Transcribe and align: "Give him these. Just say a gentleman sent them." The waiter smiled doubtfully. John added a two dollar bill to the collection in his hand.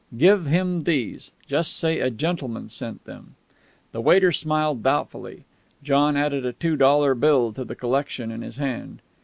"Give 0.17 0.47
him 0.47 0.85
these. 0.85 1.29
Just 1.45 1.77
say 1.77 1.99
a 1.99 2.09
gentleman 2.09 2.69
sent 2.69 3.05
them." 3.05 3.35
The 3.91 4.01
waiter 4.01 4.31
smiled 4.31 4.81
doubtfully. 4.81 5.43
John 5.83 6.17
added 6.17 6.43
a 6.43 6.53
two 6.53 6.75
dollar 6.75 7.13
bill 7.13 7.53
to 7.53 7.63
the 7.63 7.75
collection 7.75 8.31
in 8.31 8.41
his 8.41 8.57
hand. 8.57 9.03